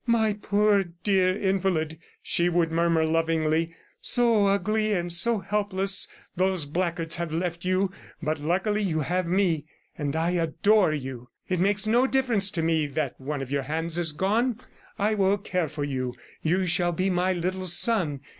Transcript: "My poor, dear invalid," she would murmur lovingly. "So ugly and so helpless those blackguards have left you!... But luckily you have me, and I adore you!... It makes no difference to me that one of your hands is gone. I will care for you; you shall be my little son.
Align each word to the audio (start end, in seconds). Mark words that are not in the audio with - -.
"My 0.07 0.33
poor, 0.33 0.83
dear 1.03 1.37
invalid," 1.37 1.99
she 2.23 2.49
would 2.49 2.71
murmur 2.71 3.05
lovingly. 3.05 3.75
"So 3.99 4.47
ugly 4.47 4.93
and 4.93 5.13
so 5.13 5.37
helpless 5.41 6.07
those 6.35 6.65
blackguards 6.65 7.17
have 7.17 7.31
left 7.31 7.65
you!... 7.65 7.91
But 8.19 8.39
luckily 8.39 8.81
you 8.81 9.01
have 9.01 9.27
me, 9.27 9.65
and 9.95 10.15
I 10.15 10.31
adore 10.31 10.91
you!... 10.91 11.29
It 11.47 11.59
makes 11.59 11.85
no 11.85 12.07
difference 12.07 12.49
to 12.49 12.63
me 12.63 12.87
that 12.87 13.21
one 13.21 13.43
of 13.43 13.51
your 13.51 13.61
hands 13.61 13.99
is 13.99 14.11
gone. 14.11 14.59
I 14.97 15.13
will 15.13 15.37
care 15.37 15.69
for 15.69 15.83
you; 15.83 16.15
you 16.41 16.65
shall 16.65 16.93
be 16.93 17.11
my 17.11 17.31
little 17.33 17.67
son. 17.67 18.21